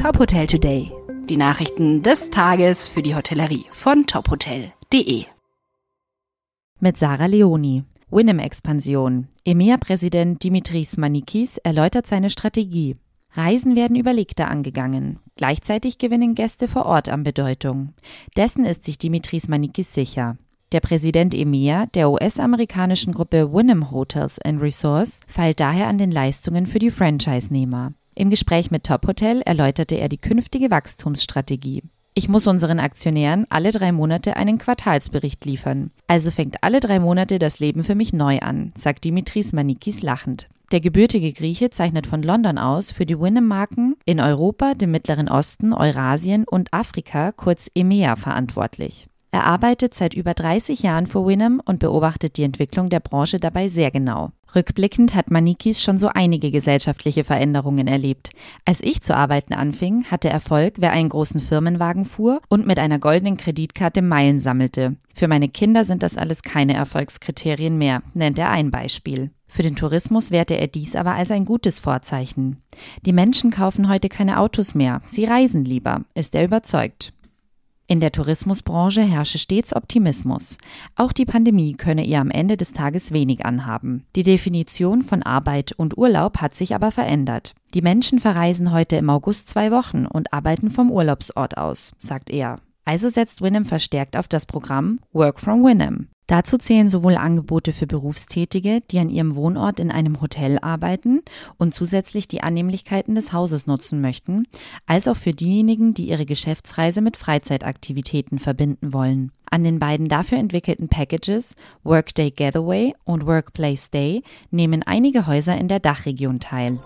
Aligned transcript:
Top 0.00 0.18
Hotel 0.18 0.46
Today. 0.46 0.90
Die 1.28 1.36
Nachrichten 1.36 2.02
des 2.02 2.30
Tages 2.30 2.88
für 2.88 3.02
die 3.02 3.14
Hotellerie 3.14 3.66
von 3.70 4.06
tophotel.de. 4.06 5.26
Mit 6.78 6.96
Sarah 6.96 7.26
Leoni. 7.26 7.84
Winem-Expansion. 8.10 9.28
EMEA-Präsident 9.44 10.42
Dimitris 10.42 10.96
Manikis 10.96 11.58
erläutert 11.58 12.06
seine 12.06 12.30
Strategie. 12.30 12.96
Reisen 13.34 13.76
werden 13.76 13.94
überlegter 13.94 14.48
angegangen. 14.48 15.18
Gleichzeitig 15.36 15.98
gewinnen 15.98 16.34
Gäste 16.34 16.66
vor 16.66 16.86
Ort 16.86 17.10
an 17.10 17.22
Bedeutung. 17.22 17.92
Dessen 18.38 18.64
ist 18.64 18.84
sich 18.84 18.96
Dimitris 18.96 19.48
Manikis 19.48 19.92
sicher. 19.92 20.38
Der 20.72 20.80
Präsident 20.80 21.34
EMEA 21.34 21.84
der 21.84 22.10
US-amerikanischen 22.10 23.12
Gruppe 23.12 23.52
Wynnum 23.52 23.90
Hotels 23.90 24.38
and 24.38 24.62
Resorts 24.62 25.20
feilt 25.26 25.60
daher 25.60 25.88
an 25.88 25.98
den 25.98 26.10
Leistungen 26.10 26.64
für 26.64 26.78
die 26.78 26.90
Franchise-Nehmer. 26.90 27.92
Im 28.20 28.28
Gespräch 28.28 28.70
mit 28.70 28.84
Top 28.84 29.06
Hotel 29.06 29.40
erläuterte 29.40 29.94
er 29.94 30.10
die 30.10 30.18
künftige 30.18 30.70
Wachstumsstrategie. 30.70 31.84
Ich 32.12 32.28
muss 32.28 32.46
unseren 32.46 32.78
Aktionären 32.78 33.46
alle 33.48 33.72
drei 33.72 33.92
Monate 33.92 34.36
einen 34.36 34.58
Quartalsbericht 34.58 35.46
liefern. 35.46 35.90
Also 36.06 36.30
fängt 36.30 36.62
alle 36.62 36.80
drei 36.80 37.00
Monate 37.00 37.38
das 37.38 37.60
Leben 37.60 37.82
für 37.82 37.94
mich 37.94 38.12
neu 38.12 38.40
an, 38.40 38.74
sagt 38.76 39.04
Dimitris 39.04 39.54
Manikis 39.54 40.02
lachend. 40.02 40.50
Der 40.70 40.80
gebürtige 40.80 41.32
Grieche 41.32 41.70
zeichnet 41.70 42.06
von 42.06 42.22
London 42.22 42.58
aus 42.58 42.90
für 42.90 43.06
die 43.06 43.18
Winnem-Marken 43.18 43.96
in 44.04 44.20
Europa, 44.20 44.74
dem 44.74 44.90
Mittleren 44.90 45.30
Osten, 45.30 45.72
Eurasien 45.72 46.44
und 46.44 46.74
Afrika, 46.74 47.32
kurz 47.32 47.70
EMEA, 47.74 48.16
verantwortlich. 48.16 49.06
Er 49.32 49.44
arbeitet 49.44 49.94
seit 49.94 50.14
über 50.14 50.34
30 50.34 50.82
Jahren 50.82 51.06
für 51.06 51.24
Winham 51.24 51.60
und 51.64 51.78
beobachtet 51.78 52.36
die 52.36 52.42
Entwicklung 52.42 52.88
der 52.88 53.00
Branche 53.00 53.38
dabei 53.38 53.68
sehr 53.68 53.90
genau. 53.90 54.32
Rückblickend 54.54 55.14
hat 55.14 55.30
Manikis 55.30 55.80
schon 55.80 56.00
so 56.00 56.08
einige 56.08 56.50
gesellschaftliche 56.50 57.22
Veränderungen 57.22 57.86
erlebt. 57.86 58.30
Als 58.64 58.82
ich 58.82 59.00
zu 59.00 59.14
arbeiten 59.14 59.54
anfing, 59.54 60.04
hatte 60.10 60.28
Erfolg, 60.28 60.74
wer 60.78 60.90
einen 60.90 61.08
großen 61.08 61.40
Firmenwagen 61.40 62.04
fuhr 62.04 62.40
und 62.48 62.66
mit 62.66 62.80
einer 62.80 62.98
goldenen 62.98 63.36
Kreditkarte 63.36 64.02
Meilen 64.02 64.40
sammelte. 64.40 64.96
Für 65.14 65.28
meine 65.28 65.48
Kinder 65.48 65.84
sind 65.84 66.02
das 66.02 66.16
alles 66.16 66.42
keine 66.42 66.74
Erfolgskriterien 66.74 67.78
mehr, 67.78 68.02
nennt 68.14 68.38
er 68.38 68.50
ein 68.50 68.72
Beispiel. 68.72 69.30
Für 69.46 69.62
den 69.62 69.76
Tourismus 69.76 70.32
werte 70.32 70.54
er 70.54 70.66
dies 70.66 70.96
aber 70.96 71.14
als 71.14 71.30
ein 71.30 71.44
gutes 71.44 71.78
Vorzeichen. 71.78 72.62
Die 73.06 73.12
Menschen 73.12 73.50
kaufen 73.50 73.88
heute 73.88 74.08
keine 74.08 74.40
Autos 74.40 74.74
mehr, 74.74 75.00
sie 75.08 75.24
reisen 75.24 75.64
lieber, 75.64 76.02
ist 76.14 76.34
er 76.34 76.44
überzeugt. 76.44 77.12
In 77.90 77.98
der 77.98 78.12
Tourismusbranche 78.12 79.02
herrsche 79.02 79.36
stets 79.36 79.74
Optimismus. 79.74 80.58
Auch 80.94 81.10
die 81.10 81.24
Pandemie 81.24 81.72
könne 81.72 82.04
ihr 82.04 82.20
am 82.20 82.30
Ende 82.30 82.56
des 82.56 82.72
Tages 82.72 83.10
wenig 83.10 83.44
anhaben. 83.44 84.04
Die 84.14 84.22
Definition 84.22 85.02
von 85.02 85.24
Arbeit 85.24 85.72
und 85.72 85.98
Urlaub 85.98 86.38
hat 86.38 86.54
sich 86.54 86.72
aber 86.72 86.92
verändert. 86.92 87.52
Die 87.74 87.82
Menschen 87.82 88.20
verreisen 88.20 88.70
heute 88.70 88.94
im 88.94 89.10
August 89.10 89.48
zwei 89.48 89.72
Wochen 89.72 90.06
und 90.06 90.32
arbeiten 90.32 90.70
vom 90.70 90.92
Urlaubsort 90.92 91.58
aus, 91.58 91.92
sagt 91.98 92.30
er. 92.30 92.60
Also 92.84 93.08
setzt 93.08 93.42
Winham 93.42 93.64
verstärkt 93.64 94.16
auf 94.16 94.28
das 94.28 94.46
Programm 94.46 95.00
Work 95.12 95.40
from 95.40 95.64
Winham. 95.64 96.08
Dazu 96.30 96.58
zählen 96.58 96.88
sowohl 96.88 97.16
Angebote 97.16 97.72
für 97.72 97.88
Berufstätige, 97.88 98.82
die 98.88 99.00
an 99.00 99.10
ihrem 99.10 99.34
Wohnort 99.34 99.80
in 99.80 99.90
einem 99.90 100.20
Hotel 100.20 100.60
arbeiten 100.62 101.22
und 101.58 101.74
zusätzlich 101.74 102.28
die 102.28 102.40
Annehmlichkeiten 102.40 103.16
des 103.16 103.32
Hauses 103.32 103.66
nutzen 103.66 104.00
möchten, 104.00 104.46
als 104.86 105.08
auch 105.08 105.16
für 105.16 105.32
diejenigen, 105.32 105.92
die 105.92 106.08
ihre 106.08 106.26
Geschäftsreise 106.26 107.00
mit 107.00 107.16
Freizeitaktivitäten 107.16 108.38
verbinden 108.38 108.92
wollen. 108.92 109.32
An 109.50 109.64
den 109.64 109.80
beiden 109.80 110.06
dafür 110.06 110.38
entwickelten 110.38 110.88
Packages 110.88 111.56
Workday 111.82 112.30
Getaway 112.30 112.94
und 113.04 113.26
Workplace 113.26 113.90
Day 113.90 114.22
nehmen 114.52 114.84
einige 114.84 115.26
Häuser 115.26 115.58
in 115.58 115.66
der 115.66 115.80
Dachregion 115.80 116.38
teil. 116.38 116.78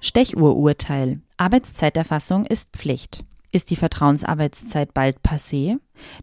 Stechuhrurteil. 0.00 1.20
Arbeitszeiterfassung 1.36 2.46
ist 2.46 2.70
Pflicht. 2.72 3.24
Ist 3.52 3.70
die 3.70 3.76
Vertrauensarbeitszeit 3.76 4.94
bald 4.94 5.18
passé? 5.22 5.76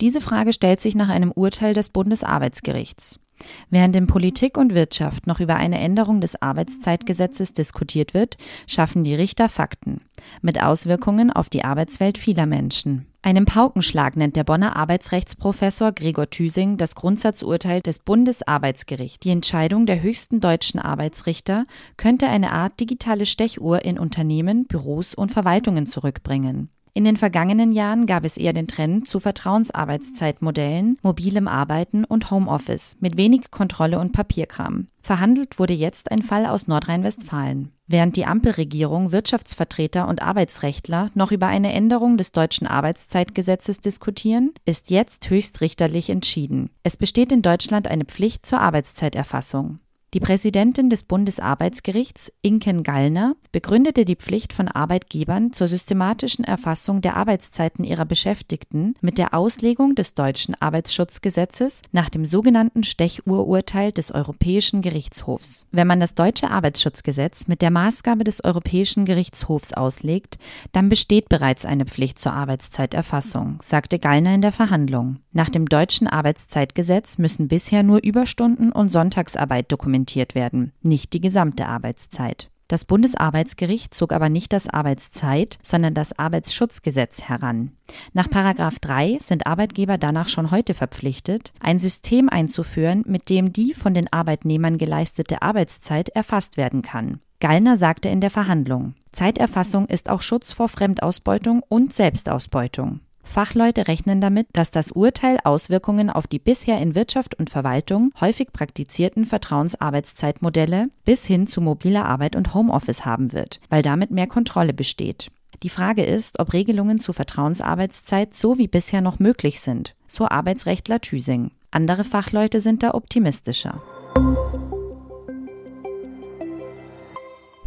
Diese 0.00 0.20
Frage 0.20 0.52
stellt 0.52 0.80
sich 0.80 0.94
nach 0.94 1.08
einem 1.08 1.32
Urteil 1.32 1.72
des 1.72 1.88
Bundesarbeitsgerichts. 1.88 3.20
Während 3.70 3.96
in 3.96 4.06
Politik 4.06 4.56
und 4.56 4.74
Wirtschaft 4.74 5.26
noch 5.26 5.40
über 5.40 5.56
eine 5.56 5.78
Änderung 5.78 6.20
des 6.20 6.40
Arbeitszeitgesetzes 6.40 7.52
diskutiert 7.52 8.14
wird, 8.14 8.36
schaffen 8.66 9.04
die 9.04 9.14
Richter 9.14 9.48
Fakten 9.48 10.00
mit 10.40 10.62
Auswirkungen 10.62 11.30
auf 11.30 11.48
die 11.48 11.64
Arbeitswelt 11.64 12.18
vieler 12.18 12.46
Menschen. 12.46 13.06
Einen 13.24 13.44
Paukenschlag 13.44 14.16
nennt 14.16 14.34
der 14.34 14.42
Bonner 14.42 14.74
Arbeitsrechtsprofessor 14.74 15.92
Gregor 15.92 16.28
Thüsing 16.28 16.76
das 16.76 16.96
Grundsatzurteil 16.96 17.80
des 17.80 18.00
Bundesarbeitsgerichts. 18.00 19.20
Die 19.20 19.30
Entscheidung 19.30 19.86
der 19.86 20.02
höchsten 20.02 20.40
deutschen 20.40 20.80
Arbeitsrichter 20.80 21.66
könnte 21.96 22.26
eine 22.26 22.50
Art 22.50 22.80
digitale 22.80 23.26
Stechuhr 23.26 23.84
in 23.84 23.98
Unternehmen, 23.98 24.66
Büros 24.66 25.14
und 25.14 25.30
Verwaltungen 25.30 25.86
zurückbringen. 25.86 26.68
In 26.94 27.04
den 27.04 27.16
vergangenen 27.16 27.72
Jahren 27.72 28.04
gab 28.04 28.22
es 28.24 28.36
eher 28.36 28.52
den 28.52 28.68
Trend 28.68 29.08
zu 29.08 29.18
Vertrauensarbeitszeitmodellen, 29.18 30.98
mobilem 31.02 31.48
Arbeiten 31.48 32.04
und 32.04 32.30
Homeoffice 32.30 32.98
mit 33.00 33.16
wenig 33.16 33.50
Kontrolle 33.50 33.98
und 33.98 34.12
Papierkram. 34.12 34.88
Verhandelt 35.00 35.58
wurde 35.58 35.72
jetzt 35.72 36.10
ein 36.10 36.22
Fall 36.22 36.44
aus 36.44 36.66
Nordrhein-Westfalen. 36.66 37.72
Während 37.86 38.16
die 38.16 38.26
Ampelregierung 38.26 39.10
Wirtschaftsvertreter 39.10 40.06
und 40.06 40.20
Arbeitsrechtler 40.20 41.10
noch 41.14 41.32
über 41.32 41.46
eine 41.46 41.72
Änderung 41.72 42.18
des 42.18 42.32
deutschen 42.32 42.66
Arbeitszeitgesetzes 42.66 43.80
diskutieren, 43.80 44.52
ist 44.66 44.90
jetzt 44.90 45.30
höchstrichterlich 45.30 46.10
entschieden. 46.10 46.68
Es 46.82 46.98
besteht 46.98 47.32
in 47.32 47.40
Deutschland 47.40 47.88
eine 47.88 48.04
Pflicht 48.04 48.44
zur 48.44 48.60
Arbeitszeiterfassung. 48.60 49.78
Die 50.14 50.20
Präsidentin 50.20 50.90
des 50.90 51.04
Bundesarbeitsgerichts, 51.04 52.30
Inken 52.42 52.82
Gallner, 52.82 53.34
begründete 53.50 54.04
die 54.04 54.16
Pflicht 54.16 54.52
von 54.52 54.68
Arbeitgebern 54.68 55.54
zur 55.54 55.68
systematischen 55.68 56.44
Erfassung 56.44 57.00
der 57.00 57.16
Arbeitszeiten 57.16 57.82
ihrer 57.82 58.04
Beschäftigten 58.04 58.94
mit 59.00 59.16
der 59.16 59.32
Auslegung 59.32 59.94
des 59.94 60.12
deutschen 60.12 60.54
Arbeitsschutzgesetzes 60.60 61.80
nach 61.92 62.10
dem 62.10 62.26
sogenannten 62.26 62.82
Stechuhrurteil 62.82 63.90
des 63.90 64.12
Europäischen 64.12 64.82
Gerichtshofs. 64.82 65.64
Wenn 65.70 65.86
man 65.86 65.98
das 65.98 66.14
deutsche 66.14 66.50
Arbeitsschutzgesetz 66.50 67.48
mit 67.48 67.62
der 67.62 67.70
Maßgabe 67.70 68.24
des 68.24 68.44
Europäischen 68.44 69.06
Gerichtshofs 69.06 69.72
auslegt, 69.72 70.38
dann 70.72 70.90
besteht 70.90 71.30
bereits 71.30 71.64
eine 71.64 71.86
Pflicht 71.86 72.18
zur 72.18 72.34
Arbeitszeiterfassung, 72.34 73.60
sagte 73.62 73.98
Gallner 73.98 74.34
in 74.34 74.42
der 74.42 74.52
Verhandlung. 74.52 75.20
Nach 75.32 75.48
dem 75.48 75.64
deutschen 75.64 76.06
Arbeitszeitgesetz 76.06 77.16
müssen 77.16 77.48
bisher 77.48 77.82
nur 77.82 78.02
Überstunden 78.02 78.72
und 78.72 78.92
Sonntagsarbeit 78.92 79.72
dokumentiert 79.72 80.01
dokumentiert 80.02 80.34
werden, 80.34 80.72
nicht 80.82 81.12
die 81.12 81.20
gesamte 81.20 81.66
Arbeitszeit. 81.66 82.48
Das 82.68 82.84
Bundesarbeitsgericht 82.86 83.94
zog 83.94 84.12
aber 84.12 84.30
nicht 84.30 84.52
das 84.52 84.66
Arbeitszeit, 84.66 85.58
sondern 85.62 85.92
das 85.92 86.18
Arbeitsschutzgesetz 86.18 87.22
heran. 87.22 87.72
Nach 88.14 88.30
Paragraph 88.30 88.78
3 88.78 89.18
sind 89.20 89.46
Arbeitgeber 89.46 89.98
danach 89.98 90.28
schon 90.28 90.50
heute 90.50 90.72
verpflichtet, 90.72 91.52
ein 91.60 91.78
System 91.78 92.30
einzuführen, 92.30 93.04
mit 93.06 93.28
dem 93.28 93.52
die 93.52 93.74
von 93.74 93.92
den 93.92 94.10
Arbeitnehmern 94.10 94.78
geleistete 94.78 95.42
Arbeitszeit 95.42 96.08
erfasst 96.10 96.56
werden 96.56 96.80
kann. 96.80 97.20
Gallner 97.40 97.76
sagte 97.76 98.08
in 98.08 98.20
der 98.20 98.30
Verhandlung, 98.30 98.94
Zeiterfassung 99.10 99.86
ist 99.86 100.08
auch 100.08 100.22
Schutz 100.22 100.52
vor 100.52 100.68
Fremdausbeutung 100.68 101.62
und 101.68 101.92
Selbstausbeutung. 101.92 103.00
Fachleute 103.32 103.88
rechnen 103.88 104.20
damit, 104.20 104.46
dass 104.52 104.70
das 104.70 104.92
Urteil 104.92 105.38
Auswirkungen 105.42 106.10
auf 106.10 106.26
die 106.26 106.38
bisher 106.38 106.78
in 106.82 106.94
Wirtschaft 106.94 107.34
und 107.34 107.48
Verwaltung 107.48 108.12
häufig 108.20 108.52
praktizierten 108.52 109.24
Vertrauensarbeitszeitmodelle 109.24 110.90
bis 111.06 111.24
hin 111.24 111.46
zu 111.46 111.62
mobiler 111.62 112.04
Arbeit 112.04 112.36
und 112.36 112.52
Homeoffice 112.52 113.06
haben 113.06 113.32
wird, 113.32 113.58
weil 113.70 113.80
damit 113.80 114.10
mehr 114.10 114.26
Kontrolle 114.26 114.74
besteht. 114.74 115.30
Die 115.62 115.70
Frage 115.70 116.04
ist, 116.04 116.40
ob 116.40 116.52
Regelungen 116.52 117.00
zur 117.00 117.14
Vertrauensarbeitszeit 117.14 118.34
so 118.34 118.58
wie 118.58 118.68
bisher 118.68 119.00
noch 119.00 119.18
möglich 119.18 119.62
sind, 119.62 119.94
so 120.06 120.28
Arbeitsrechtler 120.28 121.00
Thüsing. 121.00 121.52
Andere 121.70 122.04
Fachleute 122.04 122.60
sind 122.60 122.82
da 122.82 122.92
optimistischer. 122.92 123.82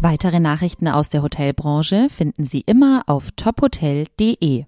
Weitere 0.00 0.40
Nachrichten 0.40 0.88
aus 0.88 1.10
der 1.10 1.20
Hotelbranche 1.20 2.08
finden 2.08 2.46
Sie 2.46 2.62
immer 2.62 3.02
auf 3.06 3.30
tophotel.de. 3.32 4.64